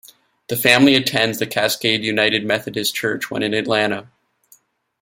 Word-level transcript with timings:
The 0.47 0.57
family 0.57 0.95
attends 0.95 1.37
the 1.37 1.45
Cascade 1.45 2.03
United 2.03 2.43
Methodist 2.43 2.95
Church 2.95 3.29
when 3.29 3.43
in 3.43 3.53
Atlanta. 3.53 4.07